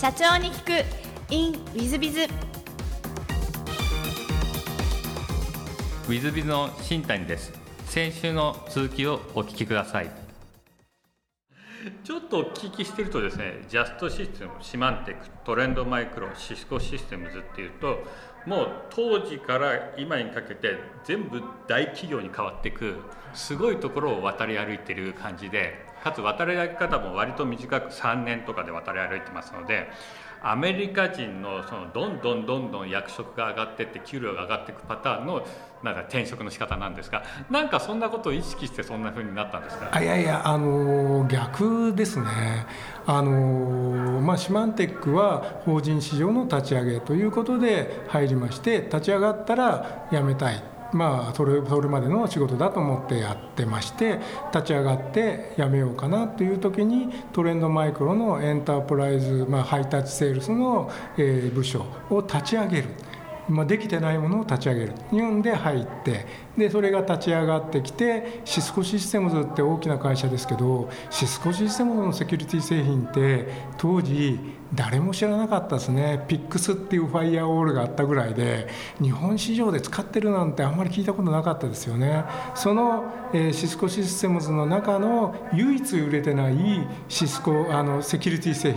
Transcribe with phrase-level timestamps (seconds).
[0.00, 1.34] 社長に聞く。
[1.34, 7.52] In ウィズビズウィズビズの新谷です。
[7.86, 10.10] 先週の続きをお聞きください。
[12.04, 17.98] ちょっとお聞きしてるとですねジャストシステムシマンテックトレンドマイクロシスコシステムズっていうと
[18.46, 22.96] もう当時から今にかけて全部大企業に変わっていく
[23.34, 29.88] すごいところを渡り歩いてる感じでかつ渡り歩き方も割と短く3年とかで渡り歩いてますので
[30.40, 35.44] アメリカ人のそのどんどんどんどん役職が上がってって給料が上がっていくパターンの
[35.82, 42.26] なんか転職の仕方なんですがなんかそんなことを意識してそんなふうになったんですかいやいやあの逆ですね
[43.06, 50.62] あのまあシマンテックは法人市場の立ち上げということで入りまして立ち上がったら辞めたい
[50.92, 54.20] まあ、それそれまでの仕事だと思ってやってまして
[54.54, 62.88] 立ち上がって辞めようかなという時にトレンドマイクロのエンタープライズ、まあ、ハイタッチセールスの、えー、部署を立ち上げる。
[63.48, 74.38] まあ、できてないものを立ち上げるいうんで入ってでそれが立ち上がってきてシスコシステムズって大きな会社ですけどシスコシステムズのセキュリティ製品って当時
[74.74, 76.24] 誰も知らなかったですね。
[76.28, 78.68] ピックスっていうファイアウォールがあったぐらいで
[79.00, 82.24] 日本市場で使ってるなんてあんまり聞いたことなかったですよね。
[82.54, 88.74] その、えー、シスコシステムズの中の唯一売れてないシスコあのセキュリティ製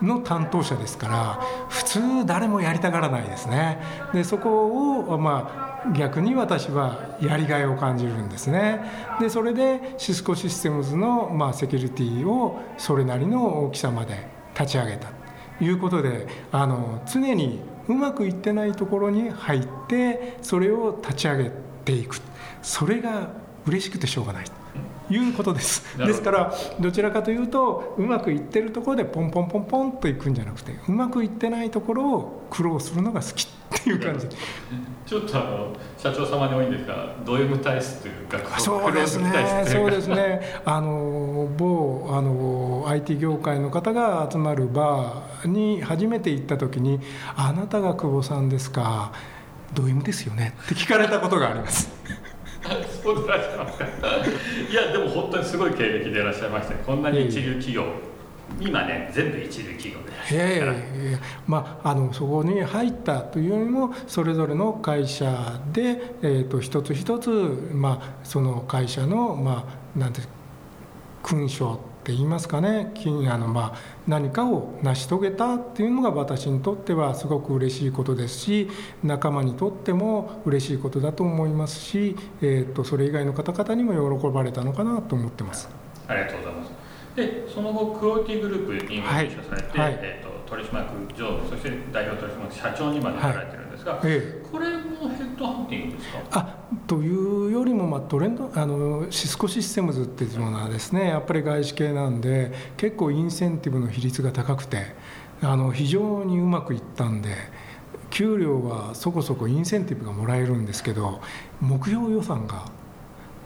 [0.00, 3.78] 品の担当者ですから普通誰もやりたがらないですね。
[4.14, 8.80] でそこをまあ逆に私はやりがいを感じるんですね。
[9.20, 14.26] でそれでシスコシステムズの、まあ、セキュリティをそれなりの大きさまで
[14.58, 15.25] 立ち上げた。
[15.60, 21.50] いうことであの常にうまくいってないところに入ってそれを立ち上げ
[21.84, 22.20] ていく。
[22.62, 23.30] それが
[23.66, 24.44] 嬉しくてしょうがない。
[25.10, 25.96] いうことです。
[25.98, 34.28] ですからどちらかというとうまくいってるところでポンポンポンポンといくんじゃなくてうまくいってないところを苦労するのが好きっていう感じ。
[35.06, 39.64] ちょっとあの社長様に多いんですがド M 体質というかそうですね。
[39.66, 40.60] そうですね。
[40.64, 47.00] あの某あの IT 業界の方が集まるバーに初めて行った時に
[47.36, 49.12] 「あなたが久保さんですか
[49.74, 51.88] ド M ですよね」って聞かれたことがあります。
[53.02, 53.84] そうでいらっしゃいますか。
[53.84, 53.88] い
[54.76, 57.84] やでも本当にすごい経歴でいらっしゃいましてこんなに一流企業
[58.60, 67.30] 今ね全部一流企業でええまああのそこに入ったというよりもそれぞれの会社で、えーと、一つ一つ、
[67.72, 70.22] まあ、その会社の、まあ、なんて
[71.22, 72.92] 勲章って言いますかね。
[73.28, 78.68] あの、まあ、何かを成し遂げたっていうのが私にとってはすごく嬉しいことですし
[79.02, 85.68] 仲間にとっても嬉しいことだと思いますし、えーと、とそれ以外の方々にも喜ばれたのかなと思ってます。
[86.06, 86.70] ありがとうございます。
[87.16, 93.62] でその後クオリティグループに入社されて、はい、えーと、取締役常務そして代表取締役社長にまでなられてる。
[93.64, 96.20] んですええ、これもヘッドハンティングですか？
[96.32, 96.56] あ
[96.86, 104.94] というよりも、まあ、トレンドあのシスコシステムズっていうのはですねやっぱり外資系なんで結構インセンティブの比率が高くて
[105.42, 107.30] あの非常にうまくいったんで。
[108.08, 111.20] 給料はそこそこインセンティブがもらえるんですけど
[111.60, 112.64] 目標予算が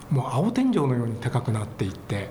[0.09, 2.29] もう青天井のように高くなっていって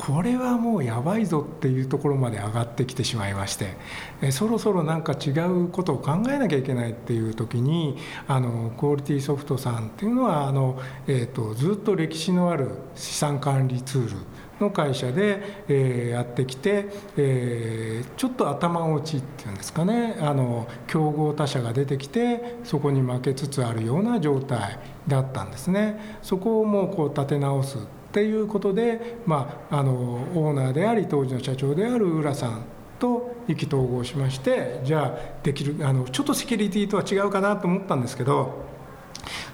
[0.00, 3.76] これはもうやばいぞっていうところまで上がってきてしまいまして
[4.22, 14.16] えそろそろなんか違うことを考えなきゃいけないっていう時にあのクオリティソフトさんっていうのはあの、えーと、ずっと歴史のある資産管理ツール
[14.58, 16.86] の会社で、えー、やってきて、
[17.18, 20.16] えー、ちょっと頭落ちっていうんですかね。
[20.20, 26.18] あの競合他社が出てきてそこに負けつつあるような状態だったんですね。
[26.22, 27.78] そこをもうこう立て直す
[28.10, 32.64] っていうことで、まあ、あのオーナーであり当時の社長である浦さん
[32.98, 38.68] と意気投合しましてじゃあできるあのちょっとセキュリティとは違うかなと思ったんですけど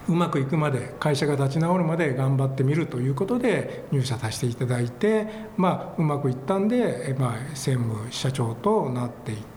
[0.08, 5.26] うまくいくまで会社が立ち直るまで頑張ってみるということで入社させていただいて、
[5.56, 9.55] まあ、うまくいったんで、まあ、専務社長となっていって、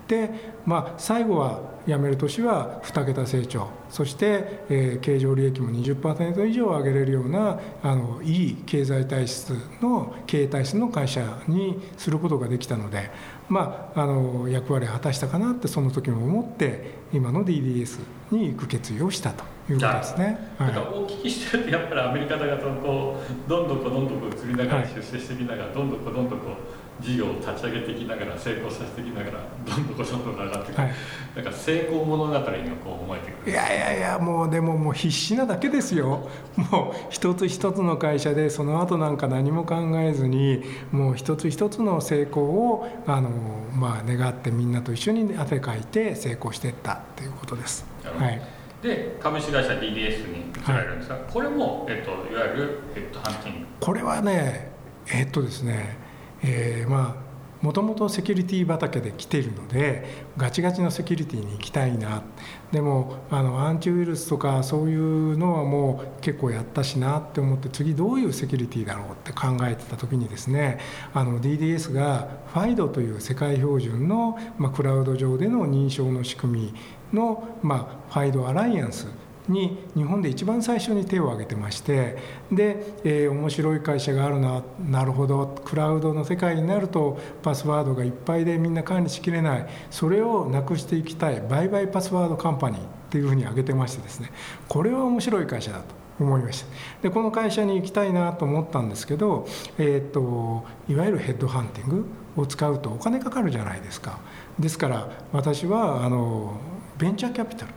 [0.66, 13.10] まあ、最後は辞める年は2桁成長そして、えー、経常利益も20%以上上げれるようなあのいい経済体質の経営体質の会社にすることができたので、
[13.50, 18.00] まあ、あの役割を果たしたかなってその時も思って今の DDS
[18.32, 20.54] に行く決意をしたということですね。
[20.58, 23.18] はい、お聞きしてるとやっぱりアメリカ々とこ
[23.48, 30.78] うどんどんこどんどんこう移りながら出世していきながら、どんどんこどんどんこう事業を立ち上げていきながら成功させていきながらどんどんポションとか上がってく。
[30.78, 30.94] る、はい、
[31.36, 33.52] なんか成功物語にこう思えてくる。
[33.52, 36.30] いやいやいやもうでももう必死なだけですよ。
[36.72, 43.30] もう一つ一つの会社でその後なんか何も考えずにもう一つ一つの成功をあの、
[43.74, 47.86] まあ、願ってみんなと一緒に汗かいて成功していったっていうことです。
[48.04, 48.42] はい。
[48.82, 53.68] で株式会社 DDS に移られるんですが、はい、これも、えっと、いわゆるヘッドハンティング。
[53.80, 54.72] これはね
[55.12, 55.98] えっとですね、
[56.44, 57.30] えー、まあ
[57.62, 60.06] もともとセキュリティ畑で来ているので
[60.38, 62.24] ガチガチのセキュリティに行きたいな。
[62.72, 70.80] でもあのアンチウイルスとかそういうのはもう結構やったしなって思って次どういうセキュリティだろうって考えてた時にですね
[71.14, 76.74] あの DDS が FIDO という世界標準の、まあ、クラウド上での認証の仕組み
[77.12, 79.08] の、まあ、FIDO アライアンス
[79.50, 82.18] に日本で一番最初に手を挙げてまして
[82.52, 89.68] で、えー、面白い会社があるななるほどクラウドの世界になるとパスワードがいっぱいでみんな管理しきれない。
[89.90, 94.32] それをなくしていきたい売買パスワードカンパニーっていうふうに挙げてましてですね。
[94.68, 96.00] これは面白い会社だと。
[96.20, 96.68] 思いました。
[97.02, 99.48] でこの会社に行きたいなと思ったんですけど、
[99.78, 102.06] えーと、いわゆるヘッドハンティング
[102.36, 104.20] を使うとお金かかるじゃないですか。
[104.60, 106.56] ですから私はあの
[106.98, 107.72] ベンチャーキャピタル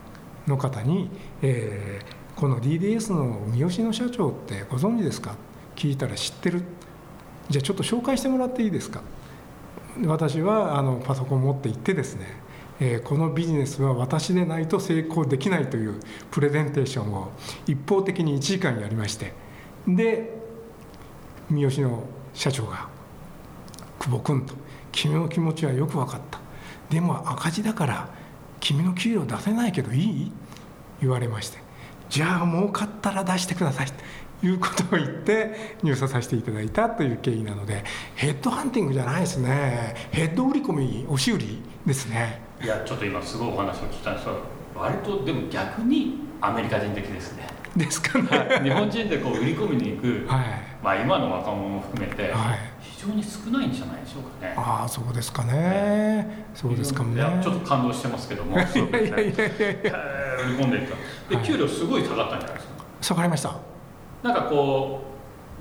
[0.47, 1.11] の方に、
[1.43, 5.35] えー、この DDS の三好の社長ってご存知ですか？
[5.77, 6.63] 聞いたら知ってる。
[7.49, 9.03] じゃあちょっと紹介してもらっていいですか？
[10.07, 12.27] 私はあのパソコン持って行ってですね、
[12.81, 16.01] えー、このビジネスは私でないと成功できないという
[16.31, 17.31] プレゼンテーションを
[17.67, 19.35] 一方的に1時間やりまして
[19.87, 20.39] で
[21.51, 22.89] 三好の社長が
[24.01, 24.55] 「久保君」と
[24.93, 26.41] 「君の気持ちはよく分かった。
[26.89, 28.09] でも赤字だから
[28.63, 30.33] 君の給料出せないけどいい?」
[31.03, 31.59] 言われまして
[32.09, 33.87] 「じゃあ儲かったら出してください」
[34.41, 39.95] ということを言って入社させていただいたという経緯なのでヘッドハンティングじゃないですね。
[40.11, 42.41] ヘッド売り込み押し売りですね。
[42.63, 44.33] いやちょっと今すごいお話を聞いたんですが
[44.77, 47.47] 割とでも逆にアメリカ人的ですね。
[47.77, 50.47] ですかね、はい、日本人でこう売り込みに行く、はい、
[50.83, 54.55] まあ今の若者も含めて、はい、非常に少ないんじゃないでしょうかね。
[54.57, 58.57] ああそうですかね、ね、そうですかもねちょっと感動してますけども。
[58.59, 60.23] いやいやいやいや。
[60.43, 61.37] 売り込んでいった。
[61.37, 63.55] で給料すごい下がったんじゃないですか、下がりました。
[64.23, 65.03] なんかこ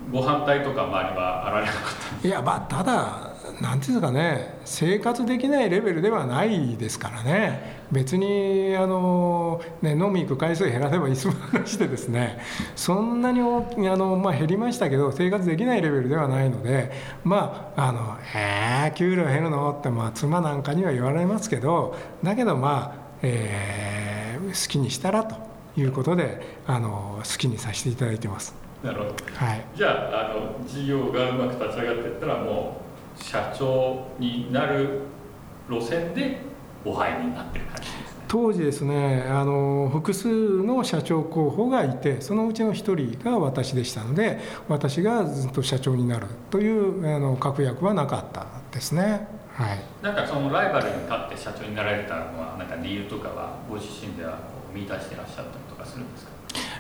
[0.09, 3.30] うご反対とか周りはあられなかったいやまあただ
[3.61, 12.39] なんていうんですかね生活できないレベルではないですからね別にあの、ね、飲み行く回数減らせばいいすむ話でですね
[12.75, 16.91] そんなにあの、まあ、減りましたけど生活できないレベルではないので
[17.23, 25.35] まああの「えー、給料減るの?」って、まあ、妻なんかには言われますけどだけどまあ、えー、好きにしたらと
[25.77, 28.55] いうことであの好きにさせていただいてます。
[28.83, 35.01] なるほど、はい、じゃああの事業がうまく立ち上がっていったらもう社長になる
[35.69, 36.37] 路線で
[36.85, 38.21] お入りになってる感じですね。
[38.27, 49.27] 当時ですねあの複数の社長候補がいてそのうちの1人が私でしたので私がずっと社長になるというあの確約はなかったですね。
[49.53, 54.39] はい、なんかそのライバルに立って社長になられたのはなんか理由とかはご自身では
[54.73, 56.30] 見出してらっしゃったりとかするんですか？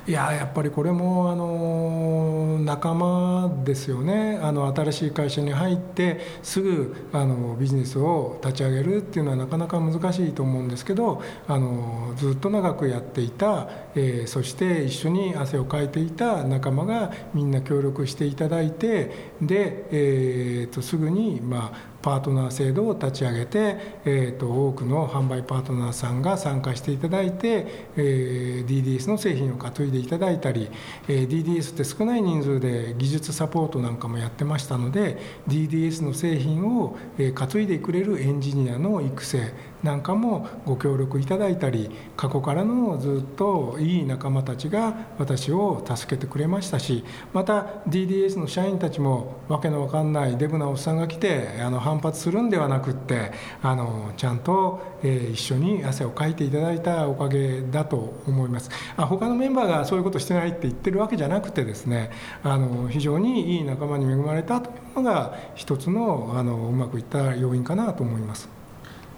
[0.07, 4.39] いややっぱりこれもあの仲間ですよね。
[4.41, 30.69] あの新しい会社に入ってすぐあのビジネスを立ち上げるっていうのはなかなか難しいと思うんですけどあのずっと長くやっていた、えー、そして一緒に汗をかいていた仲間がみんな協力していただいてで、えーと、とすぐに、まあ、パートナー制度を立ち上げて、えーと、多くの販売パートナーさんが参加していただいて、えー、DDS の製品を担いでいただいたり、
[31.07, 35.17] えー、DDS って少ない人数で技術サポートなんかもやってましたので
[35.47, 62.11] DDS の製品を、担いでくれるエンジニアの育成なんかもご協力いただいたり過去からのずっといい仲間たちが私を助けてくれましたしまた DDS の社員たちもわけのわかんないデブなおっさんが来てあの反発するんではなくってあのちゃんと、えー、一緒に汗をかいていただいたおかげだと思いますあ他のメンバーがそういうことしてないって言ってるわけじゃなくてですね
[62.43, 68.60] あの非常にいい仲間に恵まれたというのが一つのあのうまくいった要因かなと思います。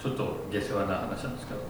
[0.03, 1.62] ちょっと下世話な話なんですけど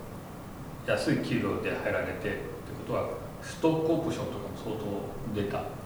[0.88, 2.40] 安い給料で入られてって
[2.88, 3.10] ことは
[3.44, 5.83] ストックオプションとかも相当出た。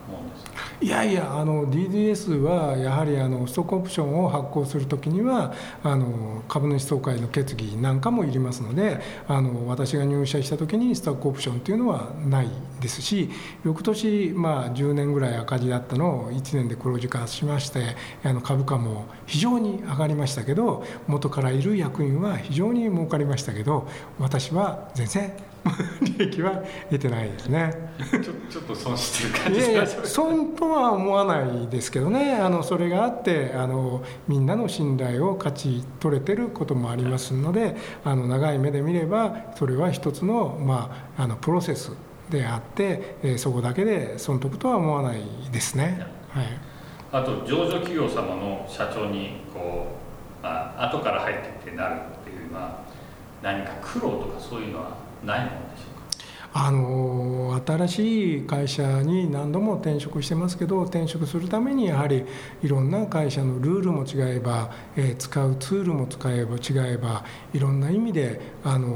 [0.80, 5.52] いやいやあの DDS はやはりあのストックオプションを発行するときには
[5.84, 12.50] あの株主総会の決議なんかもいりますのであの私が入社したときにストックオプションというのはない
[12.80, 13.30] ですし
[13.66, 23.88] 翌年、まあ、10年ぐらい赤字だったのを1年で黒字化しましてあの株価も非常に上がりましたけど元からいる役員は非常に儲かりましたけど
[24.20, 25.34] 私は全然
[26.02, 27.74] 利益は得てないですね。
[28.12, 41.92] ちょ ちょっと損してる感じいやいや損とは思わないですけどねあのそれがあってあのみんなの信頼を勝ち取れてることもありますのであの長い目で見ればそれは一つの,、まあ、あのプロセス
[42.30, 45.22] であって、えー、そこだけで損得とは思わない
[45.52, 46.06] ですね。
[46.30, 46.46] はい、
[47.12, 49.88] あと上場企業様の社長にこ
[50.42, 52.82] う、まあ後から入ってきてなるっていうのは
[53.42, 56.60] 何か苦労とかそういうのはないものでしょうか？
[56.60, 62.26] あの新しい会社に何度も転職してますけど転職するためにやはり
[62.64, 68.88] いろんな会社のルールも違えば、えー、使うツールも使えば違えばいろんな意味で、あの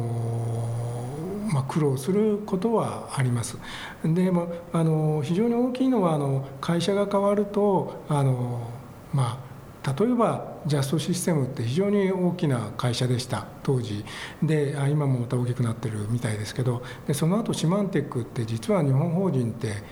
[1.54, 3.58] まあ、苦労することはあります。
[4.04, 8.72] でもあの非常に大きいのはあの会社が変わるとあの
[9.14, 9.51] まあ
[9.84, 14.06] 例えばジャストシステムって非常に大きな会社でした当時。
[14.44, 19.84] であ今もまた大きくなってるみたいですけどでその後シマンテックって実は日本法人って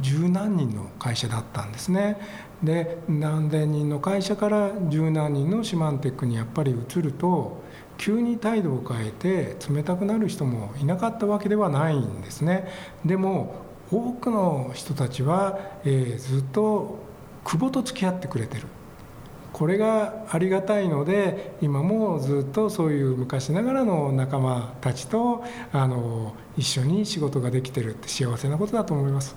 [0.00, 2.18] 十何人の会社だったんですね。
[2.62, 7.62] で何千人の会社から十何人のシマンテックにやっぱり移ると
[7.98, 12.66] 急に態度を変えて冷たくなる人もいなかったわけではないんですね。
[13.04, 13.56] でも
[13.92, 16.98] 多くの人たちは、えー、ずっと
[17.44, 18.66] 久保と付き合ってくれてる。
[19.54, 29.36] これがありがたいので今もずっとそういう昔ながらの仲間たちとあの一緒に仕事ができてるって幸せなことだと思います。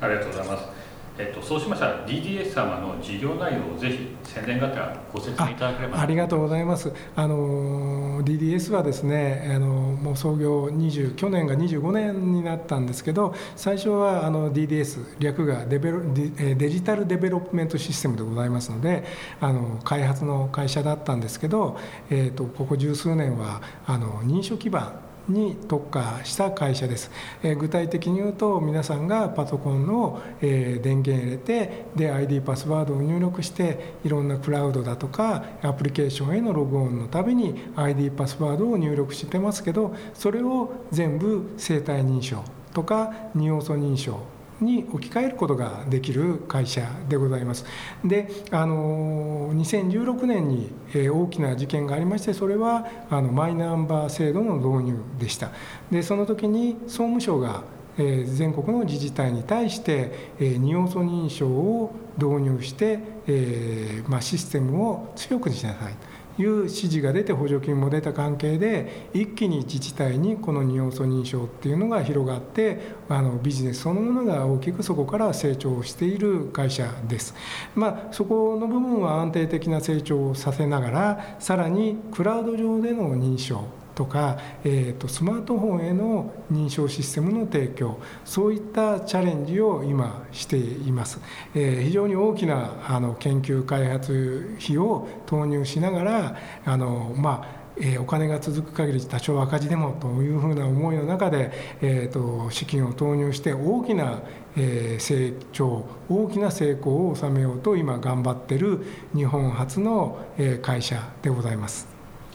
[0.00, 0.75] ありがとうございます。
[1.18, 6.00] えっと、そうしましたら DDS 様の事業内容をぜひ宣伝がてらご説明いただければ。
[6.00, 6.92] ありがとうございます。
[7.14, 19.04] あの DDS はですねあのもう創業20去年が25年になったんですけど最初はあの DDS 略がデベロデデジタルデベロップメントシステムでございますので
[19.40, 21.78] あの開発の会社だったんですけど、
[22.10, 27.10] えーと、とここ十数年はあの認証基盤に特化した会社です、
[27.42, 42.42] えー、具体的に言うと皆さんがパソコンの、えー、電源入れてで ID パスワードを入力していろんなクラウドだとかアプリケーションへのログオンのたびに ID パスワードを入力してますけどそれを全部生体認証
[42.72, 47.64] とか二要素認証に置き換えることができる会社でございます。
[48.04, 55.50] であの2016年に、え大きな事件がありましてそれはあのマイナンバー制度の導入でした。
[55.90, 57.62] でその時に総務省が
[57.98, 65.98] え全国の自治体に対して、え二要素認証を導入して、えまあ、システムを強くしなさいと
[66.38, 77.34] いう指示が出て補助金も出た関係で一気に自治体にこの二要素認証っていうのが広がってあのビジネスそのものが大きくそこから成長している会社です。
[77.74, 83.64] まあ、そこの部分は安定的な成長をさせながらさらにクラウド上での認証
[83.96, 91.18] とか、えーと、スマートフォンへの認証システムの提供そういったチャレンジを今しています、
[91.54, 104.22] えー、非常に大きなあの研究開発費を投入しながらあのまあえー、お金が続く限り多少赤字でもというふうな思いの中で、えーと、資金を投入して大きな、
[104.56, 108.80] えー、成長大きな成功を収めようと今頑張ってる
[109.14, 111.86] 日本初の、えー、会社でございます。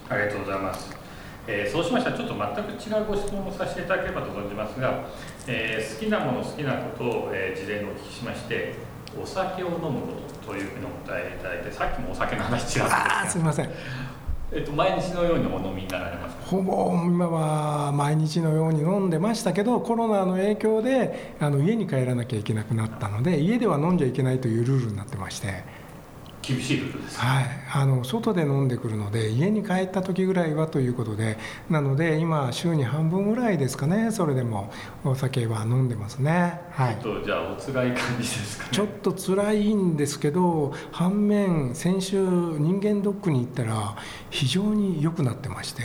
[0.10, 1.01] ありがとうございます
[1.48, 5.06] えー、そうしましたらちょっと全く違うご質問をさせていただければと存じますが、
[5.48, 8.76] えー、好きなもの好きなことを、えー、事前にお聞きしまして
[9.22, 9.92] お酒を飲むこ
[10.44, 13.70] とというふうにお答えいただいてさっきもお酒の話違ったすみません。
[14.54, 25.81] えっと、毎日のようにお飲みになられますほぼ今は毎日のように飲んでましたけどコロナの影響であの家に帰らなきゃいけなくなったので家では飲んじゃいけないというルールになってまして。
[26.42, 31.38] 厳しいルールです、はい、あの外で飲んでくるので家に帰った時ぐらいはということで
[31.70, 34.72] なので今週に半分ぐらいですかねそれでも
[35.04, 36.62] お酒は飲んでますね。
[36.72, 36.98] はい。
[37.02, 43.96] ちょっとじゃあお辛い感じですか、ね、ちょっと辛いんですけど反面先週人間ドックに行ったら
[44.30, 45.84] 非常に良くなってまして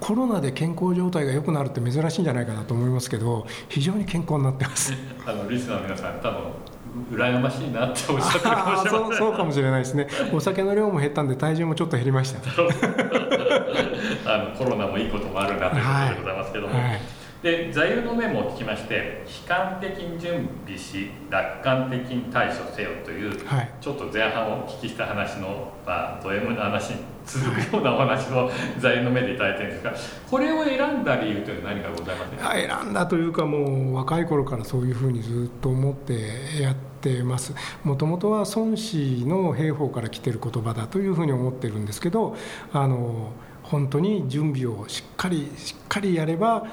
[0.00, 4.92] コロナで健康状態が良くなるって珍しいんじゃないかなと思いますけど非常に健康になってます。
[5.26, 6.73] あのリスナーの皆さん多分
[7.12, 8.82] 羨ましいなっておっしゃってるかも。
[8.82, 10.08] しれないそうかもしれないですね。
[10.32, 12.40] お酒の量も減ったんで体重もちょっと減りました。
[14.26, 17.00] あのコロナもいいこともあるなということでございますけども、はいはい、
[17.42, 26.96] で座右の銘も聞きまして悲観的に準備し楽観的に対処せよという、はい、ちょっと前半をお聞きした話の、まあ、ド M の話に
[27.26, 29.94] 続くようなお話を座右の銘でいただいてるんですが
[30.30, 32.52] これを選んだ理由というのは何かございませんか？
[32.82, 33.58] 選んだというかも
[33.92, 37.54] う若い頃からそういうふうにずっと思ってやってます。
[37.82, 42.36] もともとは孫子の兵法から来てる言葉だというふうに思ってるんですけど
[42.72, 46.66] あの本当に準備をしっかりしっかりやれば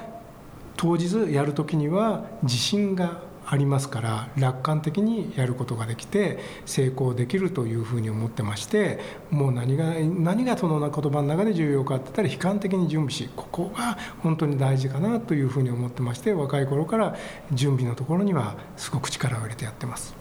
[0.76, 17.16] 当日やる時には自信がありますから楽観的にやることができて成功できるというふうに思ってましてもう何が何がその言葉の中で重要かって言ったら悲観的に準備しここが本当に大事かなというふうに思ってまして若い頃から
[17.52, 20.14] 準備のところにはすごく力を入れてやってます。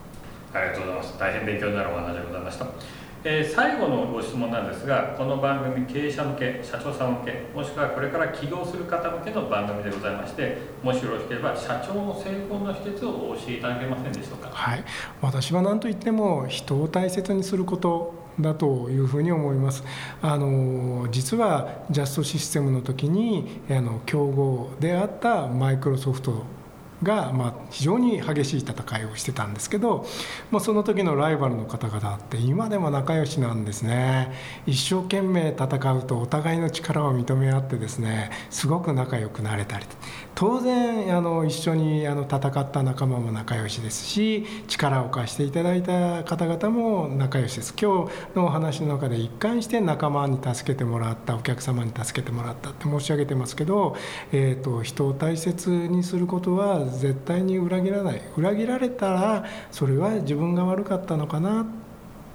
[0.54, 3.00] ありがとうございます大変勉強になるお話でございました。
[3.24, 14.50] えー、最後のご質問なんですがこの番組経営者向け社長さん向けもしくはこれから起業する方向けの番組でございましてもしよろしければ社長の成功の秘訣をお教えいただけませんでしょうか？
[14.50, 14.84] はい。
[15.22, 19.84] 私は何と言っても人を大切にすることだというふうに思います。
[20.24, 26.44] あの実はジャストシステムの時にあの競合であったマイクロソフト
[27.03, 30.05] が、まあ、非常に激しい戦いをしてたんですけど、
[30.51, 34.31] まあ、その時のライバルの方々って今でも仲良しなんですね。
[34.65, 39.86] 一生懸命戦うとお互いの力を認め合ってですねすごく仲良くなれたり。
[40.34, 47.76] 当然あの一緒にあの戦った仲間も仲良しですし力を貸していただいた方々も仲良しです。
[47.80, 53.96] 今日のお話の中で一貫して仲間に助けてもらったお客様に助けてもらったって申し上げてますけど、
[54.32, 58.22] えーと人を大切にすることは絶対に裏切らない。
[58.36, 61.66] 裏切られたらそれは自分が悪かったのかな。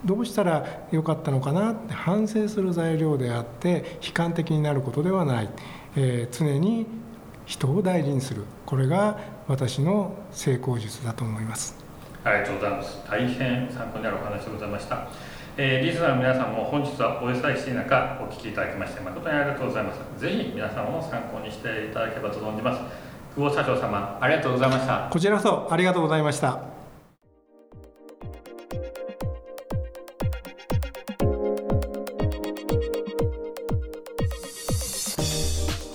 [0.04, 5.48] どうしたらよかったのかなって反省する材料であって悲観的になることではない、
[5.96, 6.86] えー、常に
[7.46, 8.44] 人を大事にする。
[8.66, 11.76] これが私の成功術だと思います。
[12.24, 12.98] ありがとうございます。
[13.08, 15.06] 大変参考になるお話でございました。
[15.56, 20.20] えー、リスナーの皆さんも本日はお忙しい中お聞きいただきまして誠にありがとうございます。
[20.20, 22.82] ぜひ皆さんも参考にしていただければと存じます。
[23.34, 25.08] 久保社長様ありがとうございました。
[25.10, 26.75] こちらこそありがとうございました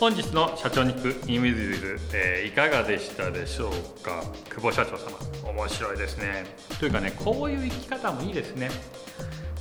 [0.02, 4.24] 本日の社長に行くインウィズズ、えー、いかがでしたでしょうか？
[4.50, 5.52] 久保社長様。
[5.54, 6.44] 面白いですね。
[6.80, 8.72] というかねこういう生き方もいいですね。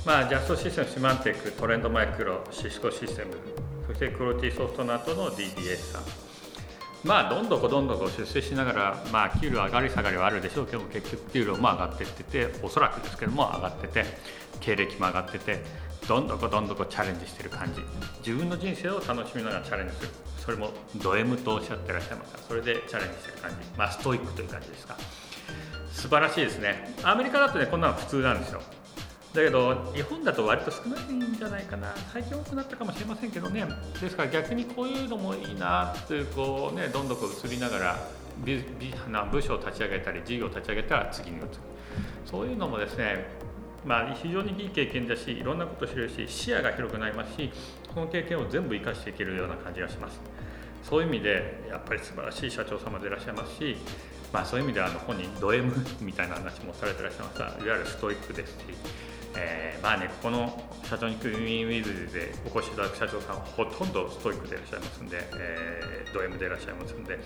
[0.03, 3.35] まあジャストシステムシマンテックトレンドマイクロシスコシステム。
[3.85, 6.01] そしてクロティソフトの後の DDS さん。
[7.03, 14.05] まあどんどこどんどこ出世しながら、まあ、給料上がり下がりはあるでしょうけど結局給料も上がってってておそらくですけども上がってて
[14.59, 15.61] 経歴も上がってて
[16.11, 17.81] どんどこどんどこチャレンジしてる感じ。
[18.19, 20.09] 自分の人生を楽しみながらチャレンジする。
[20.39, 20.71] それも
[21.01, 24.97] ド M とおっしゃってらっしゃいますかそれでチャレンジしてる感じ、まあ、ストイックという感じですか。
[25.93, 26.93] 素晴らしいですね。
[27.03, 28.61] アメリカだとねこんなの普通なんですよ。
[29.33, 31.93] だけど日本だと割と少ないんじゃないかな。
[32.11, 33.65] 最近多くなったかもしれませんけどね。
[34.01, 37.99] ですから逆にこういうのもいいなってこうねどんどんこう移りながら
[38.43, 41.47] ビビな部署を立ち上げたり事業を立ち上げたら次に移る。
[42.25, 43.39] そういうのもですね
[43.85, 47.51] まあ非常にいい経験だしいろんなことを知れるし視野が広くなりますし
[47.93, 50.19] この経験を全部生かしていけるような感じがします。
[50.83, 53.77] そういう意味でやっぱり素晴らしい社長様でいらっしゃいますし
[54.33, 58.57] まあそういう意味であの本人ド M みたいな話もされてらっしゃいますがいわゆるストイックですし
[59.35, 67.17] えー、まあねここの社長にクリーンウィズでお越しいただく社長さんはほとんどストイックでいらっしゃいますんで、えー、ド M でいらっしゃいますんで、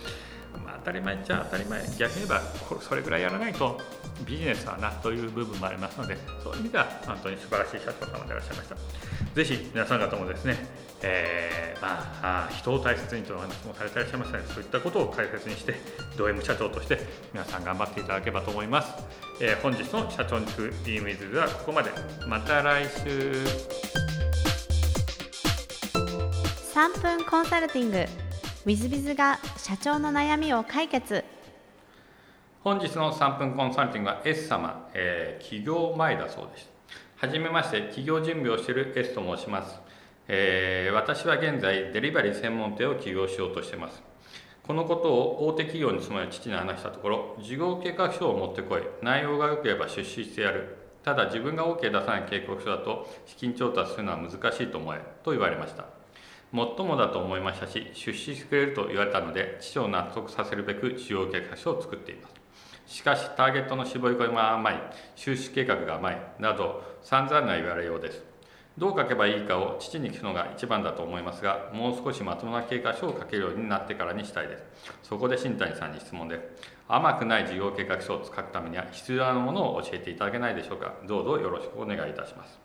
[0.63, 1.81] まあ、当たり前っちゃ当たり前。
[1.97, 2.41] 逆に言えば
[2.81, 3.81] それぐらいやらないと
[4.25, 8.75] ビジネスはなという部分もありますのでそういう意味では本当に素晴らしい社長様でいらっしゃいました。
[9.35, 15.75] ぜひ皆さん方もですねえー、まあ、人を大切にというお話もされていらっしゃいましたのでそういったことを解説にして
[16.17, 16.99] ド M 社長として
[17.33, 18.93] 皆さん頑張っていただければと思います、
[19.41, 21.91] えー、本日の社長に行く d ムイズではここまで。
[22.27, 23.33] また来週。
[26.73, 27.97] 3分コンサルティング。
[27.97, 28.07] w
[28.67, 31.24] i z b i z が社長の悩みを解決。
[32.65, 36.67] 本日の3分コンサルティングは S 様、えー、起業前だそうです。
[37.15, 39.79] はじめまして起業準備をしている S と申します。
[40.27, 44.01] えー、私は現在デリバリー専門店を起業しようとしています。
[44.63, 48.81] このことを大手企業に住まい父に話したところ事業計画書を持ってこい。
[49.03, 50.75] 内容が良ければ出資してやる。
[51.03, 55.85] ただ自分が OK 出さない計画書だと資金調達するのは難しいと思えと言われました。
[56.51, 62.44] もっともだと思いましたし出資してくれると言われたので父を納得させるべく事業計画書を作っています。
[62.87, 64.81] しかしターゲットの絞り込みは甘い。
[65.15, 66.21] 収支計画が甘い。
[66.39, 68.23] など散々な言われようです。
[68.77, 74.63] どう書けばいいかを父に聞くのが一番だと思いますがもう少しまともな計画書を書けるようになってからにしたいです。
[75.03, 76.41] そこで新谷さんに質問です。
[76.87, 80.93] 甘くない事業計画書を書くためには必要なものを教えていただけないでしょうか。
[81.07, 82.59] どうぞよろしくお願いいたします。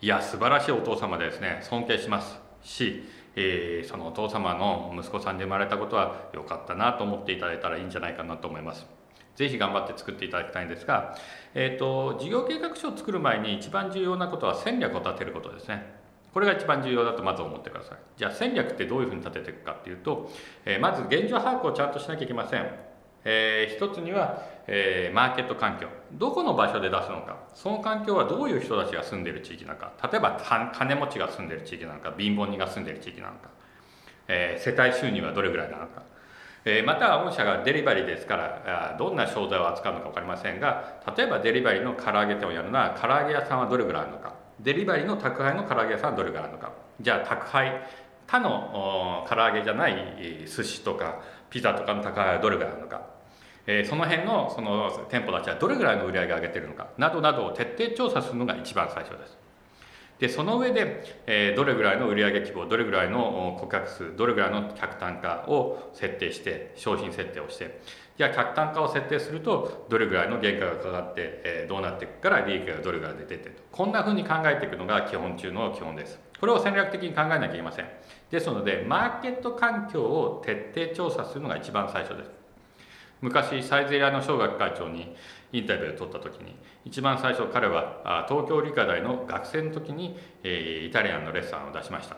[0.00, 1.60] いや素晴らしいお父様ですね。
[1.62, 2.40] 尊敬します。
[2.62, 3.04] し、
[3.36, 8.84] えー、そのお父様の息子さんで生まれたことは良かったなと思っていただいたらいいんじゃないかなと思います。
[9.36, 11.16] ぜひ頑張って作っていただきたいんですが、
[11.54, 16.04] えーと、事業計画書を作る前に一番重要なことは戦略を立てることですね。
[16.32, 17.98] これが一番重要だとまず思ってください。
[18.16, 20.30] じゃあ戦略ってどういうふうに立てていくかっていうと、
[20.64, 22.66] えー、まず現状把握をちゃんとしなきゃいけません。
[23.24, 25.88] えー、一つには、えー、マーケット環境。
[26.12, 27.38] どこの場所で出すのか。
[27.54, 29.92] その環境はどういう人たちが住んでいる地域なのか。
[30.10, 30.38] 例えば
[30.74, 32.12] 金持ちが住んでいる地域なのか。
[32.18, 33.48] 貧乏人が住んでいる地域なのか、
[34.28, 36.02] えー、世帯収入はどれぐらいなのか、
[36.64, 44.34] え、また御社がデリバリーですからどんな商材を扱うのか分かりませんが例えばデリバリーの唐揚げ店をやるなら唐揚げ屋さんはどれぐらいあるのか。
[44.60, 46.72] デリバリーの宅配の唐揚げ屋さんはどれぐらいあるのか。
[47.00, 47.86] じゃあ宅配
[48.26, 53.02] 他の唐揚げじゃない寿司とかピザとかの宅配はどれぐらいあるのか。
[53.66, 56.88] えー、その辺のその店舗たちはどれぐらいの売り上げを上げてるのか。
[56.96, 59.43] などなどを徹底調査するのが一番最初です。
[60.18, 67.80] でその上で、えー、どれぐらいの売上規模どれぐらいの顧客数どれぐらいの客単価を設定して商品設定をして
[68.16, 73.62] じゃあ客単価を設定するとどれぐらいの原価がかかって、えー、どうなっていくから利益がどれぐらい出てってと。
[73.72, 76.20] こんなふうに考えていくのが基本中の基本です。
[76.38, 77.88] これを戦略的に考えなきゃいけません。
[78.30, 82.30] ですのでマーケット環境を徹底調査するのが一番最初です。
[83.20, 85.16] 昔サイゼリアの小学会長に
[85.56, 92.16] インタビューを取った時に一番最初彼は東京理科大の学生の時に、イタリアンのレストランを出しました。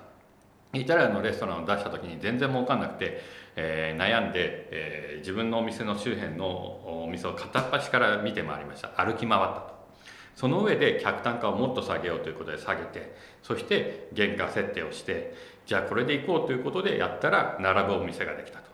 [0.73, 3.23] イタリアンのレストランを出した時に全然儲かんなくて、
[3.55, 6.47] えー、悩んで、えー、自分のお店の周辺の
[7.05, 8.89] お店を片っ端から見て回りました。
[8.89, 9.77] 歩き回ったと。
[10.35, 18.67] その上で客単価をもっと下げようということで下げてそして原価設定をしてじゃあこれでいこうということでやったら並ぶお店ができたと。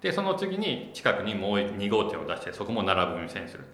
[0.00, 3.64] でその次に近くにもう2号店を出してそこも並ぶ店にする。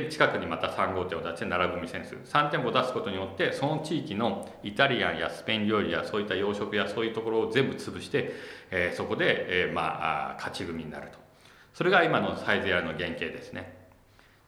[0.00, 2.14] で近くにまた3号店を出して並ぶ店にす。
[2.14, 8.32] る3店舗出すことによってその地域のイタリアンやスペイン料理やそういった洋食やそういうところを全部潰して、
[8.70, 11.18] えー、そこで、えー、まあ勝ち組になると。
[11.72, 13.83] それが今のサイゼリヤの原型ですね。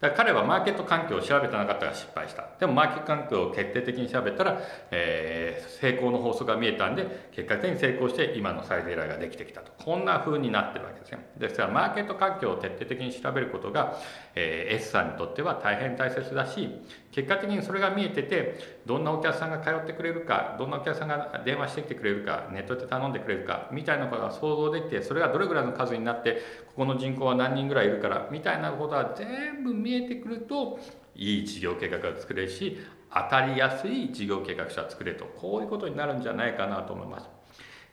[0.00, 2.44] だ彼はマーケット環境を調べてなかったら失敗した。
[2.60, 9.76] でもマーケット環境を徹底的に調べたら、えー、成功の法則が見えたんで結果的に成功して今のサイズエラーができてきたと。
[9.86, 13.96] こんな風になってるわけですねですからマーケット環境を徹底的に調べることが、
[14.34, 16.68] えー、S さんにとっては大変大切だし
[17.12, 30.80] 結果的にそれが見えててどんなお客さんが通ってくれるかどんなお客さんが電話してきてくれるかネットで頼んでくれるかみたいなことが想像できてそれがどれぐらいの数になってここの人口は何人ぐらいいるからみたいなことは全部見見えてくると
[31.14, 32.76] いい事業計画が作れるし
[33.14, 37.28] 当たりやすい事業計画書は作れとこういうことになるんじゃないかなと思います。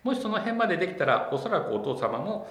[0.04, 2.46] もしその辺までできたらおそらくお父様も、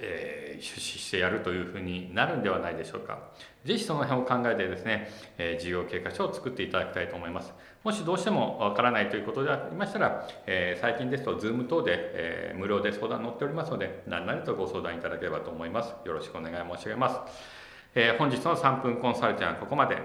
[0.00, 3.30] えー、出資してやるというふうになるんではないでしょうか。
[3.64, 7.52] ぜひその辺を考えてですね、えー、事業計画書を作っていただきたいと思います。
[7.82, 15.92] もしどうしてもわからないということでありましたら、えー、最近ですと Zoom 等で、えー、無料で相談乗っておりますので、何々とご相談いただければと思います。
[16.04, 17.59] よろしくお願い申し上げます。
[17.94, 19.98] えー、本日の3分コンサルティングはここまで。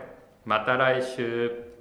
[0.44, 1.76] また来週。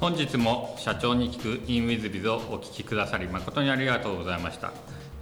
[0.00, 4.70] 本日も社長に聞く in WizBiz をお聞きくださり誠にありがとうございました、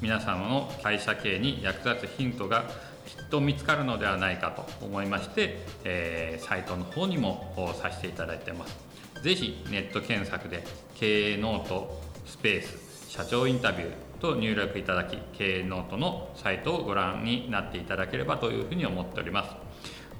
[0.00, 2.64] 皆様の会社経営に役立つヒントが
[3.06, 8.76] きっと見つかるのではないかと思いまして、えー、サイトの方にもさせていただいてます。
[9.22, 10.62] ぜひネット検索で
[10.94, 19.50] 経営ノートスペース社長インタビューと入力いただき経営ノートのサイトをご覧になっていただければというふうに思っております。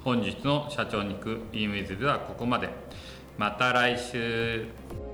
[0.03, 2.69] 本日の社長に行く e ムイズではここまで。
[3.37, 5.08] また来週。